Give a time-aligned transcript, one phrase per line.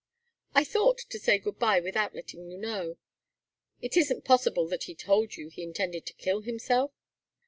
[0.55, 2.97] "I thought to say good bye without letting you know
[3.83, 6.89] it isn't possible that he told you he intended to kill himself?"